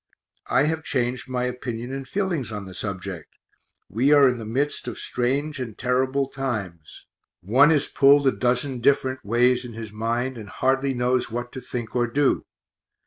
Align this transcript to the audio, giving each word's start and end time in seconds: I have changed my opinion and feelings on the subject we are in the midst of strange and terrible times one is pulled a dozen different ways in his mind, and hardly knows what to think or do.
I 0.47 0.63
have 0.63 0.83
changed 0.83 1.29
my 1.29 1.43
opinion 1.43 1.93
and 1.93 2.07
feelings 2.07 2.51
on 2.51 2.65
the 2.65 2.73
subject 2.73 3.35
we 3.87 4.11
are 4.11 4.27
in 4.27 4.39
the 4.39 4.47
midst 4.47 4.87
of 4.87 4.97
strange 4.97 5.59
and 5.59 5.77
terrible 5.77 6.27
times 6.27 7.05
one 7.41 7.71
is 7.71 7.85
pulled 7.85 8.25
a 8.25 8.31
dozen 8.31 8.79
different 8.79 9.23
ways 9.23 9.63
in 9.63 9.73
his 9.73 9.91
mind, 9.91 10.39
and 10.39 10.49
hardly 10.49 10.95
knows 10.95 11.29
what 11.29 11.51
to 11.51 11.61
think 11.61 11.95
or 11.95 12.07
do. 12.07 12.47